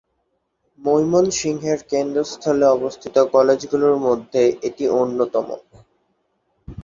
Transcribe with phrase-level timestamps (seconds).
[0.79, 5.47] ময়মনসিংহের কেন্দ্রস্থলে অবস্থিত কলেজগুলোর মধ্যে এটি অন্যতম।